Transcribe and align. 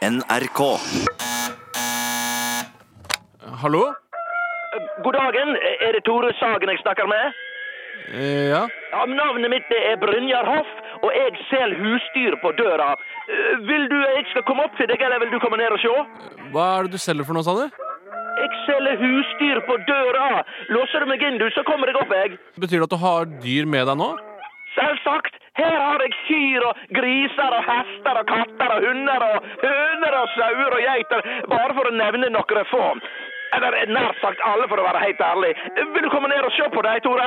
NRK. 0.00 0.60
Hallo? 3.62 3.82
God 5.04 5.12
dagen, 5.12 5.50
er 5.86 5.92
det 5.92 6.00
Tore 6.08 6.30
Sagen 6.40 6.70
jeg 6.72 6.80
snakker 6.80 7.04
med? 7.10 7.34
Eh, 8.16 8.48
ja? 8.48 8.62
Ja, 8.94 9.02
navnet 9.12 9.52
mitt 9.52 9.68
er 9.76 9.98
Brynjar 10.00 10.48
Hoff, 10.48 10.70
og 11.04 11.12
jeg 11.12 11.36
selger 11.50 11.76
husdyr 11.84 12.38
på 12.40 12.52
døra. 12.56 12.94
Eh, 13.28 13.60
Vil 13.68 13.84
du 13.92 13.98
jeg 14.00 14.24
skal 14.32 14.46
komme 14.48 14.64
opp 14.64 14.78
til 14.80 14.88
deg, 14.88 15.04
eller 15.04 15.20
vil 15.20 15.34
du 15.34 15.38
komme 15.44 15.60
ned 15.60 15.76
og 15.76 15.82
se? 15.84 15.92
Hva 16.54 16.64
er 16.78 16.88
det 16.88 16.96
du 16.96 17.02
selger 17.04 17.28
for 17.28 17.36
noe, 17.36 17.44
sa 17.44 17.58
du? 17.60 17.66
Jeg 18.40 18.50
selger 18.64 18.96
husdyr 19.04 19.60
på 19.68 19.76
døra. 19.84 20.30
Låser 20.72 21.04
du 21.04 21.12
meg 21.12 21.20
inn, 21.28 21.36
du, 21.42 21.44
så 21.52 21.66
kommer 21.68 21.92
jeg 21.92 22.00
opp, 22.00 22.16
jeg. 22.22 22.40
Betyr 22.56 22.80
det 22.80 22.88
at 22.88 22.96
du 22.96 23.02
har 23.04 23.28
dyr 23.44 23.68
med 23.68 23.84
deg 23.92 24.00
nå? 24.00 24.14
Selvsagt. 24.78 25.36
Her 25.60 25.76
har 25.86 26.04
jeg 26.04 26.14
kyr 26.26 26.68
og 26.68 26.84
griser 26.98 27.56
og 27.58 27.66
hester 27.70 28.20
og 28.22 28.30
katter 28.30 28.76
og 28.76 28.86
hunder 28.86 29.26
og 29.30 29.50
høner 29.64 30.16
og 30.22 30.30
sauer 30.36 30.78
og 30.78 30.86
geiter, 30.86 31.26
bare 31.52 31.76
for 31.76 31.90
å 31.90 31.96
nevne 31.96 32.32
noen 32.32 32.64
få. 32.72 32.86
Eller 33.56 33.76
nær 33.90 34.14
sagt 34.22 34.42
alle, 34.46 34.68
for 34.70 34.78
å 34.78 34.86
være 34.86 35.02
helt 35.02 35.20
ærlig. 35.26 35.50
Vil 35.94 36.06
du 36.06 36.10
komme 36.12 36.30
ned 36.30 36.46
og 36.46 36.54
se 36.54 36.68
på 36.70 36.84
dem, 36.86 37.00
Tore? 37.06 37.26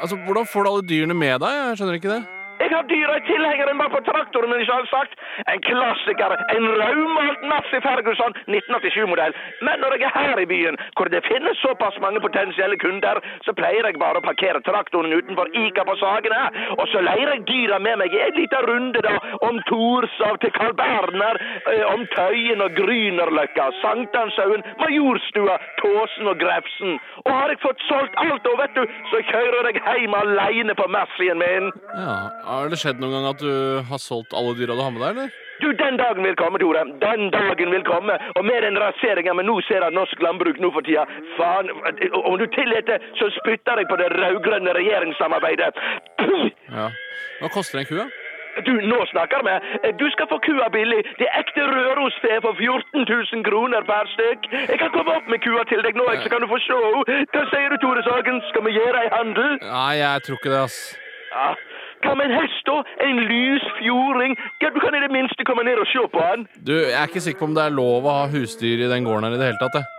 Altså, 0.00 0.18
Hvordan 0.26 0.46
får 0.52 0.64
du 0.66 0.70
alle 0.70 0.88
dyrene 0.92 1.16
med 1.18 1.42
deg? 1.42 1.60
Jeg 1.70 1.80
skjønner 1.80 1.98
ikke 1.98 2.12
det. 2.14 2.22
Jeg 2.62 2.70
har 2.70 2.86
dyrere 2.90 3.20
tilhenger 3.26 3.70
enn 3.70 3.80
bare 3.80 3.92
på 3.94 4.02
traktoren 4.06 4.52
min, 4.52 4.62
selvsagt. 4.68 5.16
En 5.50 5.60
klassiker. 5.64 6.34
En 6.54 6.66
rødmalt 6.80 7.42
Massey 7.50 7.80
Ferguson 7.82 8.36
1987-modell. 8.46 9.34
Men 9.66 9.82
når 9.82 9.96
jeg 9.98 10.10
er 10.10 10.14
her 10.28 10.42
i 10.42 10.46
byen, 10.52 10.78
hvor 10.96 11.10
det 11.10 11.24
finnes 11.26 11.58
såpass 11.64 11.98
mange 12.04 12.22
potensielle 12.24 12.78
kunder, 12.84 13.20
så 13.46 13.54
pleier 13.58 13.88
jeg 13.88 13.98
bare 14.02 14.20
å 14.20 14.26
parkere 14.26 14.62
traktoren 14.66 15.12
utenfor 15.12 15.50
Ica 15.64 15.84
på 15.88 15.96
Sagene, 16.02 16.42
og 16.78 16.86
så 16.92 17.02
leier 17.04 17.32
jeg 17.34 17.46
dyra 17.50 17.80
med 17.82 17.98
meg 18.02 18.14
i 18.14 18.22
en 18.28 18.38
liten 18.38 18.68
runde 18.70 19.02
da, 19.06 19.16
om 19.48 19.58
Torshov 19.70 20.38
til 20.44 20.54
Carl 20.56 20.76
Berner, 20.78 21.40
eh, 21.72 21.84
om 21.90 22.06
Tøyen 22.14 22.62
og 22.64 22.78
Grünerløkka, 22.78 23.70
Sankthanshaugen, 23.80 24.64
Majorstua, 24.82 25.58
Tåsen 25.82 26.30
og 26.30 26.38
Grefsen. 26.42 26.98
Og 27.24 27.32
har 27.32 27.52
jeg 27.52 27.62
fått 27.66 27.84
solgt 27.88 28.18
alt, 28.22 28.46
og 28.52 28.58
vet 28.62 28.78
du, 28.78 28.84
så 29.10 29.22
kjører 29.32 29.72
jeg 29.72 29.82
hjem 29.84 30.16
alene 30.22 30.78
på 30.78 30.88
Massien 30.92 31.40
min. 31.42 31.70
Ja, 31.94 32.16
Har 32.44 32.68
det 32.68 32.76
skjedd 32.80 33.00
noen 33.00 33.14
gang 33.16 33.26
at 33.30 33.40
du 33.40 33.52
har 33.88 34.00
solgt 34.02 34.34
alle 34.36 34.52
dyra 34.58 34.76
du 34.76 34.82
har 34.84 34.92
med 34.92 35.00
deg, 35.00 35.16
eller? 35.16 35.40
Du, 35.62 35.68
den 35.78 35.96
dagen 35.96 36.26
vil 36.26 36.34
komme, 36.36 36.58
Tore. 36.58 36.82
Den 37.00 37.30
dagen 37.32 37.70
vil 37.72 37.84
komme. 37.86 38.16
Og 38.36 38.44
med 38.44 38.66
den 38.66 38.76
raseringa 38.82 39.36
vi 39.38 39.44
nå 39.46 39.54
ser 39.68 39.86
av 39.86 39.94
norsk 39.94 40.20
landbruk 40.26 40.58
nå 40.60 40.70
for 40.74 40.84
tida, 40.84 41.06
faen 41.38 41.70
Om 41.70 42.36
du 42.40 42.46
tillater, 42.56 43.00
så 43.20 43.30
spytter 43.38 43.80
jeg 43.80 43.88
på 43.88 43.96
det 44.00 44.10
rød-grønne 44.16 44.74
regjeringssamarbeidet. 44.76 45.72
Ja. 46.74 46.90
Hva 47.40 47.50
koster 47.54 47.80
en 47.80 47.88
ku, 47.88 47.96
da? 48.02 48.08
Du, 48.66 48.72
nå 48.86 48.98
snakker 49.10 49.42
vi. 49.46 49.54
Du 49.98 50.04
skal 50.14 50.28
få 50.30 50.38
kua 50.44 50.68
billig. 50.74 51.00
Det 51.18 51.26
er 51.26 51.40
ekte 51.40 51.64
Rørosfe 51.70 52.36
for 52.44 52.54
14 52.58 53.06
000 53.08 53.46
kroner 53.48 53.86
per 53.88 54.10
stykk. 54.14 54.46
Jeg 54.70 54.78
kan 54.82 54.92
komme 54.94 55.16
opp 55.18 55.30
med 55.30 55.42
kua 55.46 55.64
til 55.70 55.82
deg 55.86 55.98
nå, 55.98 56.06
så 56.22 56.30
kan 56.30 56.44
du 56.44 56.50
få 56.50 56.60
se. 56.66 56.78
Hva 57.34 57.46
sier 57.50 57.74
du, 57.74 57.78
Tore 57.82 58.04
Sagen? 58.06 58.42
Skal 58.50 58.66
vi 58.68 58.76
gjøre 58.76 59.06
ei 59.06 59.10
handel? 59.14 59.56
Nei, 59.64 59.94
jeg 60.02 60.26
tror 60.26 60.38
ikke 60.38 60.54
det, 60.54 60.62
ass. 60.68 60.78
Ja. 61.34 61.48
Hva 62.04 62.14
med 62.18 62.30
en 62.30 62.36
hest, 62.38 62.62
da? 62.68 62.76
En 63.08 63.18
lys 63.30 63.64
fjording? 63.80 64.36
Ja, 64.62 64.70
du 64.74 64.78
kan 64.84 64.94
i 64.94 65.00
det 65.04 65.10
minste 65.14 65.44
komme 65.48 65.64
ned 65.66 65.80
og 65.82 65.88
se 65.90 66.04
på 66.12 66.20
han. 66.22 66.46
Du, 66.66 66.74
Jeg 66.76 66.94
er 67.00 67.08
ikke 67.10 67.24
sikker 67.24 67.40
på 67.44 67.50
om 67.50 67.56
det 67.58 67.64
er 67.66 67.74
lov 67.74 68.04
å 68.06 68.16
ha 68.22 68.26
husdyr 68.32 68.84
i 68.86 68.90
den 68.92 69.04
gården 69.08 69.28
her 69.28 69.36
i 69.38 69.40
det 69.42 69.50
hele 69.52 69.62
tatt. 69.62 69.80
jeg. 69.80 69.90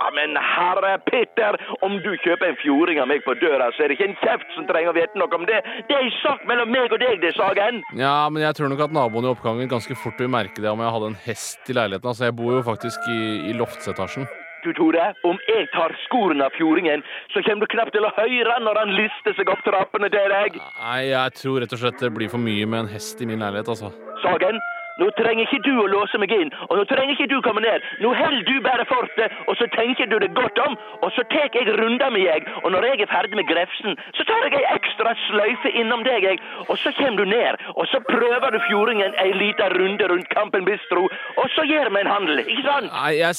Ja, 0.00 0.08
men 0.16 0.32
herre 0.40 0.94
Petter, 1.04 1.58
om 1.84 1.98
du 2.00 2.08
kjøper 2.24 2.48
en 2.48 2.56
fjording 2.62 3.02
av 3.02 3.08
meg 3.10 3.20
på 3.26 3.34
døra, 3.36 3.66
så 3.76 3.84
er 3.84 3.92
det 3.92 3.98
ikke 3.98 4.06
en 4.08 4.16
kjeft 4.22 4.54
som 4.56 4.64
trenger 4.70 4.94
å 4.94 4.96
vite 4.96 5.20
noe 5.20 5.36
om 5.36 5.44
det. 5.44 5.58
Det 5.90 5.96
er 5.96 6.06
en 6.06 6.14
sak 6.22 6.46
mellom 6.48 6.72
meg 6.72 6.88
og 6.96 7.02
deg, 7.02 7.20
det, 7.20 7.34
Sagen. 7.36 7.82
Ja, 8.00 8.14
men 8.32 8.40
jeg 8.46 8.56
tror 8.56 8.72
nok 8.72 8.80
at 8.86 8.96
naboen 8.96 9.28
i 9.28 9.32
oppgangen 9.34 9.68
ganske 9.68 9.94
fort 10.00 10.16
vil 10.22 10.32
merke 10.32 10.64
det 10.64 10.72
om 10.72 10.80
jeg 10.80 10.94
hadde 10.96 11.10
en 11.12 11.18
hest 11.26 11.68
i 11.68 11.76
leiligheten. 11.76 12.08
Altså, 12.14 12.30
Jeg 12.30 12.36
bor 12.40 12.56
jo 12.56 12.62
faktisk 12.64 13.10
i, 13.12 13.20
i 13.52 13.58
loftsetasjen. 13.60 14.24
Du, 14.64 14.72
Tore, 14.76 15.06
om 15.24 15.38
jeg 15.48 15.68
tar 15.72 15.94
skoren 16.04 16.42
av 16.44 16.52
fjordingen, 16.52 17.00
så 17.32 17.40
kommer 17.46 17.64
du 17.64 17.72
knapt 17.72 17.94
til 17.96 18.04
å 18.04 18.12
høre 18.18 18.58
når 18.60 18.80
han 18.82 18.92
lister 18.92 19.36
seg 19.38 19.48
opp 19.52 19.62
trappene 19.64 20.10
til 20.12 20.34
deg. 20.34 20.58
Nei, 20.82 21.00
jeg 21.08 21.36
tror 21.40 21.62
rett 21.64 21.72
og 21.76 21.80
slett 21.80 22.02
det 22.04 22.12
blir 22.12 22.28
for 22.32 22.42
mye 22.42 22.68
med 22.68 22.84
en 22.84 22.92
hest 22.92 23.22
i 23.24 23.28
min 23.30 23.40
leilighet, 23.40 23.70
altså. 23.72 23.92
Sagen, 24.20 24.60
nå 25.00 25.10
trenger 25.18 25.46
ikke 25.46 25.62
du 25.66 25.72
å 25.82 25.88
låse 25.90 26.20
meg 26.22 26.32
inn, 26.36 26.52
og 26.68 26.78
nå 26.78 26.84
trenger 26.90 27.14
ikke 27.16 27.28
du 27.32 27.38
komme 27.44 27.62
ned. 27.64 27.84
Nå 28.04 28.12
holder 28.16 28.44
du 28.48 28.56
bare 28.64 28.86
fortet, 28.88 29.36
og 29.48 29.56
så 29.60 29.68
tenker 29.74 30.10
du 30.10 30.18
det 30.22 30.30
godt 30.36 30.58
om, 30.66 30.76
og 31.00 31.12
så 31.16 31.24
tar 31.32 31.48
jeg 31.56 31.74
runder 31.80 32.12
med 32.14 32.24
jeg, 32.26 32.44
og 32.62 32.70
når 32.74 32.86
jeg 32.90 33.04
er 33.04 33.10
ferdig 33.10 33.38
med 33.38 33.48
grefsen, 33.48 33.96
så 34.18 34.26
tar 34.28 34.46
jeg 34.46 34.60
ei 34.60 34.76
ekstra 34.76 35.14
sløyfe 35.26 35.72
innom 35.80 36.04
deg, 36.06 36.26
jeg, 36.28 36.40
og 36.68 36.78
så 36.82 36.92
kommer 36.98 37.24
du 37.24 37.32
ned, 37.32 37.60
og 37.74 37.88
så 37.90 38.00
prøver 38.08 38.54
du 38.54 38.58
fjordingen 38.68 39.16
ei 39.22 39.30
lita 39.36 39.70
runde 39.74 40.08
rundt 40.12 40.28
Kampen 40.34 40.66
Bistro, 40.68 41.06
og 41.40 41.46
så 41.54 41.64
gjør 41.68 41.92
vi 41.94 42.02
en 42.04 42.12
handel, 42.12 42.42
ikke 42.44 42.66
sant? 42.66 42.90
Nei, 42.92 43.12
jeg, 43.20 43.34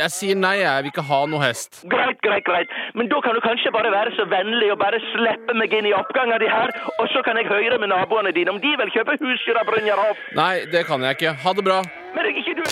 jeg 0.00 0.10
sier 0.18 0.40
nei, 0.40 0.56
jeg 0.62 0.86
vil 0.86 0.92
ikke 0.92 1.06
ha 1.10 1.20
noe 1.32 1.42
hest. 1.42 1.82
Greit, 1.92 2.20
greit, 2.26 2.44
greit. 2.46 2.74
Men 2.98 3.10
da 3.12 3.20
kan 3.24 3.36
du 3.36 3.42
kanskje 3.44 3.72
bare 3.74 3.92
være 3.94 4.14
så 4.18 4.26
vennlig 4.30 4.70
og 4.74 4.80
bare 4.82 5.00
slippe 5.10 5.56
meg 5.56 5.74
inn 5.76 5.88
i 5.90 5.94
oppgangen 5.96 6.40
din 6.42 6.52
her, 6.52 6.74
og 7.00 7.08
så 7.14 7.22
kan 7.26 7.40
jeg 7.40 7.48
høre 7.50 7.80
med 7.82 7.92
naboene 7.92 8.34
dine 8.36 8.52
om 8.54 8.60
de 8.62 8.72
vil 8.80 8.92
kjøpe 8.94 9.18
husdyr 9.22 9.60
av 9.60 9.68
Brynjar 9.70 10.02
Hoff. 10.02 10.22
Nei, 10.38 10.66
det 10.72 10.86
kan 11.06 11.24
jeg 11.24 11.32
ikke. 11.32 11.42
Ha 11.42 11.52
det 11.52 11.64
bra. 11.64 11.78
Men 12.14 12.24
ikke 12.30 12.52
du... 12.58 12.64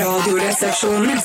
Radioresepsjonen. 0.00 1.18